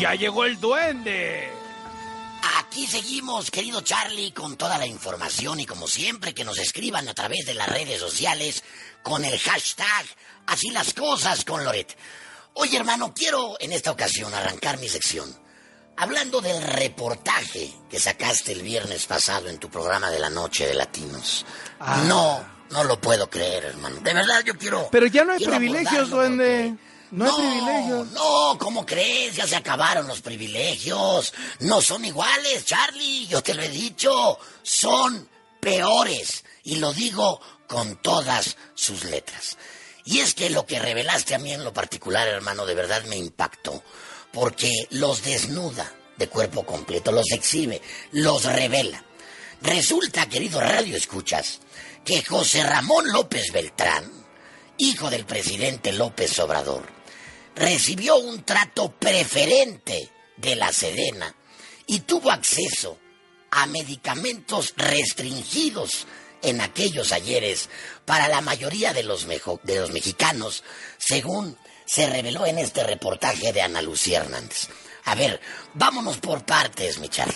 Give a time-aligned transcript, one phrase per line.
[0.00, 1.50] Ya llegó el duende.
[2.58, 7.12] Aquí seguimos, querido Charlie, con toda la información y como siempre que nos escriban a
[7.12, 8.64] través de las redes sociales
[9.02, 10.06] con el hashtag
[10.46, 11.96] Así las cosas con Loret.
[12.54, 15.32] Oye, hermano, quiero en esta ocasión arrancar mi sección
[15.98, 20.74] hablando del reportaje que sacaste el viernes pasado en tu programa de la noche de
[20.74, 21.44] Latinos.
[21.78, 22.02] Ah.
[22.08, 23.96] No, no lo puedo creer, hermano.
[24.00, 24.88] De verdad, yo quiero.
[24.90, 26.68] Pero ya no hay privilegios, duende.
[26.70, 28.10] porque- No hay privilegios.
[28.12, 29.36] No, ¿cómo crees?
[29.36, 31.32] Ya se acabaron los privilegios.
[31.60, 33.26] No son iguales, Charlie.
[33.26, 34.38] Yo te lo he dicho.
[34.62, 35.28] Son
[35.60, 36.44] peores.
[36.64, 39.56] Y lo digo con todas sus letras.
[40.04, 43.16] Y es que lo que revelaste a mí en lo particular, hermano, de verdad me
[43.16, 43.82] impactó.
[44.32, 47.80] Porque los desnuda de cuerpo completo, los exhibe,
[48.12, 49.04] los revela.
[49.62, 51.60] Resulta, querido Radio Escuchas,
[52.04, 54.10] que José Ramón López Beltrán,
[54.78, 56.99] hijo del presidente López Obrador,
[57.54, 61.34] recibió un trato preferente de la Sedena
[61.86, 62.98] y tuvo acceso
[63.50, 66.06] a medicamentos restringidos
[66.42, 67.68] en aquellos ayeres
[68.06, 70.64] para la mayoría de los, mejo- de los mexicanos,
[70.98, 74.68] según se reveló en este reportaje de Ana Lucía Hernández.
[75.04, 75.40] A ver,
[75.74, 77.34] vámonos por partes, mi Charlie.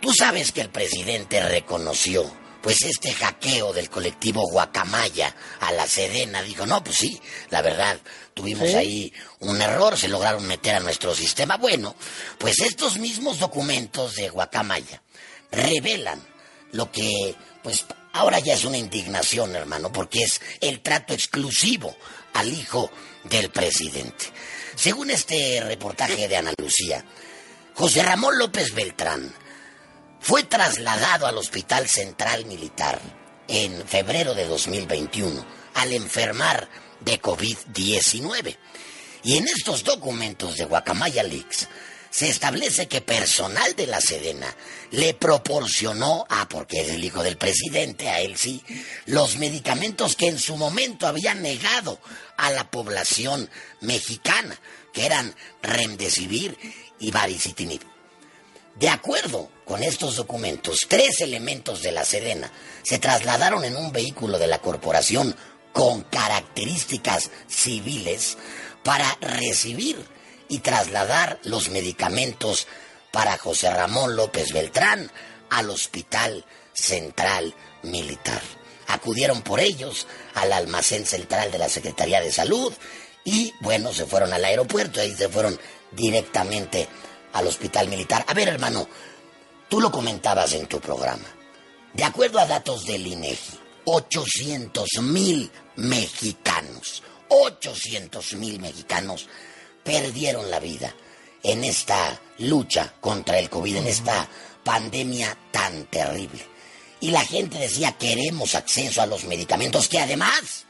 [0.00, 2.30] Tú sabes que el presidente reconoció
[2.66, 6.42] pues este hackeo del colectivo Guacamaya a la Sedena.
[6.42, 7.96] Dijo, no, pues sí, la verdad,
[8.34, 11.58] tuvimos ahí un error, se lograron meter a nuestro sistema.
[11.58, 11.94] Bueno,
[12.38, 15.00] pues estos mismos documentos de Guacamaya
[15.52, 16.20] revelan
[16.72, 21.96] lo que, pues ahora ya es una indignación, hermano, porque es el trato exclusivo
[22.32, 22.90] al hijo
[23.22, 24.26] del presidente.
[24.74, 27.04] Según este reportaje de Ana Lucía,
[27.74, 29.32] José Ramón López Beltrán
[30.20, 33.00] fue trasladado al Hospital Central Militar
[33.48, 36.68] en febrero de 2021 al enfermar
[37.00, 38.56] de COVID-19.
[39.22, 41.68] Y en estos documentos de Guacamaya Leaks
[42.10, 44.56] se establece que personal de la Sedena
[44.90, 48.62] le proporcionó, ah, porque es el hijo del presidente, a él sí,
[49.04, 52.00] los medicamentos que en su momento había negado
[52.38, 54.58] a la población mexicana,
[54.94, 56.56] que eran Remdesivir
[56.98, 57.95] y Baricitinib.
[58.76, 64.38] De acuerdo con estos documentos, tres elementos de la Sedena se trasladaron en un vehículo
[64.38, 65.34] de la corporación
[65.72, 68.36] con características civiles
[68.84, 69.96] para recibir
[70.48, 72.66] y trasladar los medicamentos
[73.12, 75.10] para José Ramón López Beltrán
[75.48, 76.44] al Hospital
[76.74, 78.42] Central Militar.
[78.88, 82.74] Acudieron por ellos al almacén central de la Secretaría de Salud
[83.24, 85.58] y, bueno, se fueron al aeropuerto, ahí se fueron
[85.92, 86.88] directamente
[87.38, 88.24] al hospital militar.
[88.26, 88.88] A ver, hermano,
[89.68, 91.26] tú lo comentabas en tu programa.
[91.92, 99.28] De acuerdo a datos del INEGI, 800 mil mexicanos, 800 mil mexicanos
[99.82, 100.94] perdieron la vida
[101.42, 104.28] en esta lucha contra el COVID, en esta
[104.64, 106.44] pandemia tan terrible.
[107.00, 110.64] Y la gente decía, queremos acceso a los medicamentos, que además,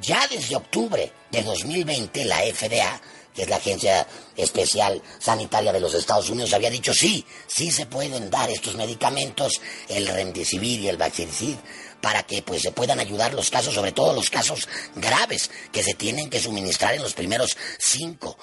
[0.00, 3.00] ya desde octubre de 2020, la FDA,
[3.34, 7.86] que es la Agencia Especial Sanitaria de los Estados Unidos, había dicho, sí, sí se
[7.86, 11.56] pueden dar estos medicamentos, el Remdesivir y el Vaxiricid,
[12.00, 15.94] para que pues se puedan ayudar los casos, sobre todo los casos graves, que se
[15.94, 18.36] tienen que suministrar en los primeros cinco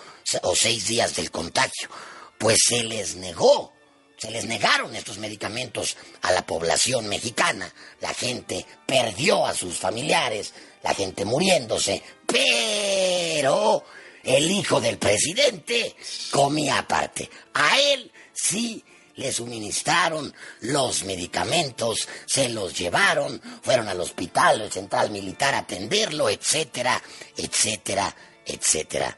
[0.43, 1.89] o seis días del contagio.
[2.37, 3.73] Pues se les negó
[4.17, 7.71] se les negaron estos medicamentos a la población mexicana.
[8.01, 13.83] La gente perdió a sus familiares, la gente muriéndose, pero
[14.27, 15.95] el hijo del presidente
[16.31, 17.29] comía aparte.
[17.53, 18.83] A él sí
[19.15, 26.29] le suministraron los medicamentos, se los llevaron, fueron al hospital, el central militar a atenderlo,
[26.29, 27.01] etcétera,
[27.35, 28.15] etcétera,
[28.45, 29.17] etcétera.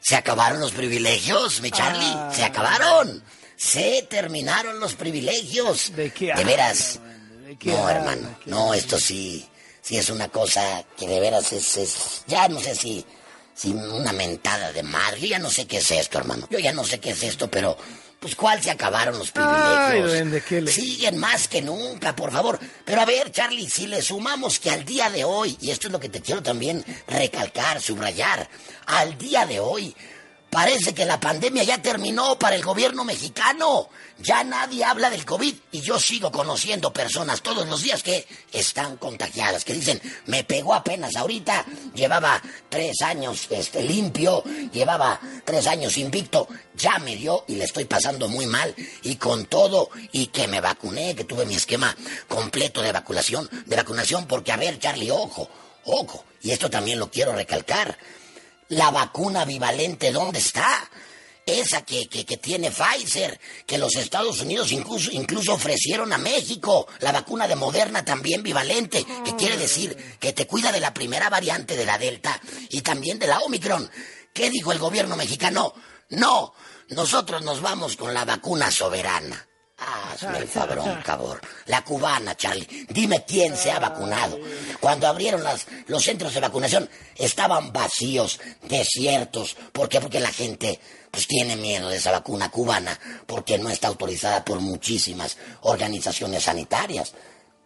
[0.00, 2.32] Se acabaron los privilegios, mi Charlie, Ah.
[2.34, 3.22] se acabaron.
[3.56, 5.94] Se terminaron los privilegios.
[5.94, 6.98] ¿De qué De veras.
[7.46, 9.46] ¿De qué No, hermano, ¿Qué no, esto sí,
[9.82, 13.04] sí es una cosa que de veras es, es- ya no sé si,
[13.60, 16.72] si una mentada de madre, yo ya no sé qué es esto, hermano, yo ya
[16.72, 17.76] no sé qué es esto, pero,
[18.18, 19.66] pues, ¿cuál se acabaron los privilegios?
[19.78, 22.58] Ay, duende, ¿qué le- Siguen más que nunca, por favor.
[22.86, 25.92] Pero a ver, Charlie, si le sumamos que al día de hoy, y esto es
[25.92, 28.48] lo que te quiero también recalcar, subrayar,
[28.86, 29.94] al día de hoy,
[30.50, 33.88] parece que la pandemia ya terminó para el gobierno mexicano.
[34.18, 38.98] Ya nadie habla del COVID y yo sigo conociendo personas todos los días que están
[38.98, 41.64] contagiadas, que dicen, me pegó apenas ahorita,
[41.94, 47.86] llevaba tres años este, limpio, llevaba tres años invicto, ya me dio y le estoy
[47.86, 51.96] pasando muy mal y con todo y que me vacuné, que tuve mi esquema
[52.28, 55.48] completo de vacunación, de vacunación, porque a ver, Charlie, ojo,
[55.84, 57.96] ojo, y esto también lo quiero recalcar.
[58.70, 60.90] La vacuna bivalente, ¿dónde está?
[61.46, 66.86] esa que, que, que tiene Pfizer, que los Estados Unidos incluso, incluso ofrecieron a México,
[67.00, 71.28] la vacuna de Moderna también bivalente, que quiere decir que te cuida de la primera
[71.28, 73.90] variante de la Delta y también de la Omicron.
[74.32, 75.74] ¿Qué dijo el gobierno mexicano?
[76.10, 76.54] No,
[76.88, 79.49] nosotros nos vamos con la vacuna soberana.
[79.80, 81.40] Hazme el fabrón, cabrón.
[81.66, 82.86] La cubana, Charlie.
[82.90, 84.38] Dime quién se ha vacunado.
[84.78, 89.56] Cuando abrieron las, los centros de vacunación, estaban vacíos, desiertos.
[89.72, 90.00] ¿Por qué?
[90.00, 90.78] Porque la gente
[91.10, 97.14] pues tiene miedo de esa vacuna cubana, porque no está autorizada por muchísimas organizaciones sanitarias.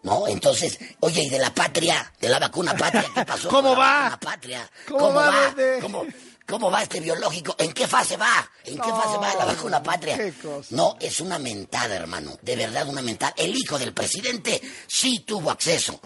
[0.02, 0.28] ¿No?
[0.28, 2.12] Entonces, oye, ¿y de la patria?
[2.20, 3.06] ¿De la vacuna patria?
[3.14, 3.48] ¿Qué pasó?
[3.50, 4.00] ¿Cómo la va?
[4.02, 4.70] vacuna patria?
[4.86, 5.50] ¿Cómo ¿Cómo, va, va?
[5.50, 5.80] bebé?
[5.80, 6.04] ¿Cómo,
[6.46, 7.54] ¿Cómo va este biológico?
[7.58, 8.50] ¿En qué fase va?
[8.64, 10.16] ¿En qué fase va la vacuna patria?
[10.18, 10.68] qué cosa.
[10.70, 12.36] No, es una mentada, hermano.
[12.42, 13.32] De verdad, una mentada.
[13.36, 15.98] El hijo del presidente sí tuvo acceso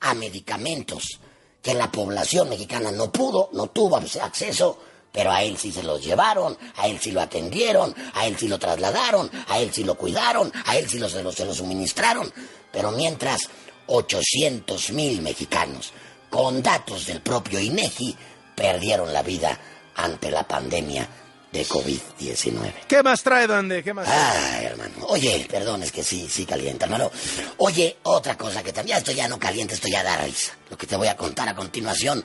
[0.00, 1.18] a medicamentos
[1.62, 4.78] que la población mexicana no pudo, no tuvo acceso,
[5.10, 8.48] pero a él sí se los llevaron, a él sí lo atendieron, a él sí
[8.48, 11.54] lo trasladaron, a él sí lo cuidaron, a él sí lo- se lo, se lo
[11.54, 12.30] suministraron.
[12.70, 13.40] Pero mientras
[13.86, 15.92] 800 mil mexicanos,
[16.30, 18.14] con datos del propio INEGI,
[18.54, 19.58] perdieron la vida
[19.96, 21.08] ante la pandemia
[21.52, 22.86] de COVID-19.
[22.86, 23.82] ¿Qué más trae, Duende?
[23.82, 24.06] ¿Qué más?
[24.06, 24.58] trae?
[24.58, 25.06] Ay, hermano.
[25.08, 27.10] Oye, perdón, es que sí, sí calienta, hermano.
[27.58, 30.52] Oye, otra cosa que también, esto ya no calienta, esto ya da risa.
[30.70, 32.22] Lo que te voy a contar a continuación.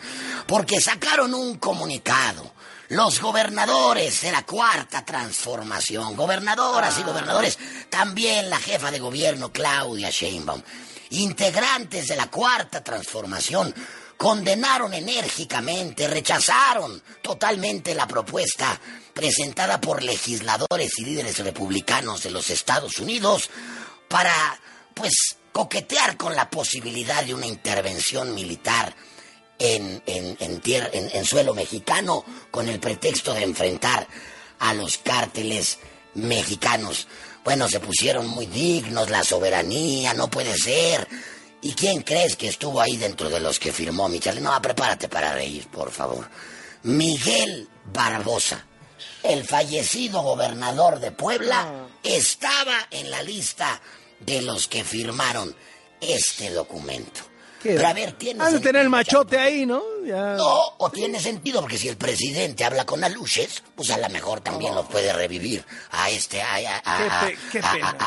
[0.47, 2.51] Porque sacaron un comunicado.
[2.89, 7.57] Los gobernadores de la cuarta transformación, gobernadoras y gobernadores,
[7.89, 10.62] también la jefa de gobierno Claudia Sheinbaum,
[11.12, 13.74] integrantes de la cuarta transformación,
[14.21, 18.79] condenaron enérgicamente, rechazaron totalmente la propuesta
[19.15, 23.50] presentada por legisladores y líderes republicanos de los Estados Unidos
[24.07, 24.31] para,
[24.94, 28.95] pues, coquetear con la posibilidad de una intervención militar
[29.57, 34.07] en, en, suelo mexicano con el pretexto de enfrentar
[34.59, 35.79] a los cárteles
[36.13, 37.07] mexicanos.
[37.44, 41.07] Bueno, se pusieron muy dignos, la soberanía, no puede ser.
[41.61, 44.41] ¿Y quién crees que estuvo ahí dentro de los que firmó Michel?
[44.41, 46.27] No, prepárate para reír, por favor.
[46.83, 48.65] Miguel Barbosa,
[49.23, 53.79] el fallecido gobernador de Puebla, estaba en la lista
[54.19, 55.55] de los que firmaron
[55.99, 57.30] este documento.
[57.63, 57.75] ¿Qué?
[57.75, 59.81] Pero a ver, tiene Han de tener el machote ahí, ¿no?
[60.05, 60.35] Ya.
[60.35, 64.41] no, o tiene sentido, porque si el presidente habla con aluches, pues a lo mejor
[64.41, 67.29] también lo puede revivir a este, a, a-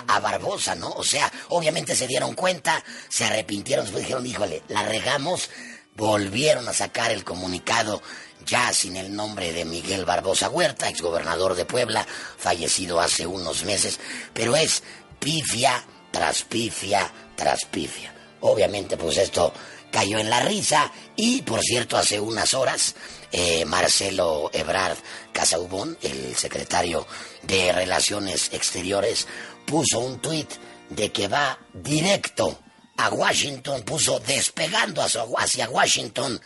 [0.08, 0.90] a Barbosa, ¿no?
[0.90, 5.50] O sea, obviamente se dieron cuenta, se arrepintieron, después dijeron, híjole, la regamos,
[5.96, 8.02] volvieron a sacar el comunicado
[8.46, 13.98] ya sin el nombre de Miguel Barbosa Huerta, exgobernador de Puebla, fallecido hace unos meses,
[14.34, 14.82] pero es
[15.20, 18.13] pifia tras pifia tras pifia.
[18.46, 19.54] Obviamente, pues esto
[19.90, 22.94] cayó en la risa y, por cierto, hace unas horas,
[23.32, 24.98] eh, Marcelo Ebrard
[25.32, 27.06] Casaubon, el secretario
[27.42, 29.26] de Relaciones Exteriores,
[29.64, 30.50] puso un tuit
[30.90, 32.58] de que va directo
[32.98, 36.38] a Washington, puso despegando hacia hacia Washington,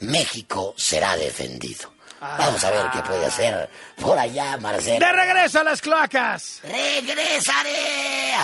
[0.00, 1.95] México será defendido.
[2.38, 3.70] Vamos a ver qué puede hacer
[4.00, 5.04] por allá, Marcelo.
[5.04, 6.60] ¡De regreso a las cloacas!
[6.62, 8.34] ¡Regresaré!